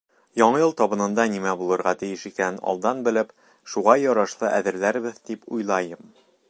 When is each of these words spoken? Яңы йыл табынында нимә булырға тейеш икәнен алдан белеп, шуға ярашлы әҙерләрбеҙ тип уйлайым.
Яңы 0.41 0.59
йыл 0.61 0.71
табынында 0.79 1.25
нимә 1.33 1.51
булырға 1.59 1.93
тейеш 1.99 2.25
икәнен 2.31 2.57
алдан 2.73 3.05
белеп, 3.09 3.37
шуға 3.75 3.97
ярашлы 4.07 4.53
әҙерләрбеҙ 4.61 5.23
тип 5.31 5.51
уйлайым. 5.59 6.09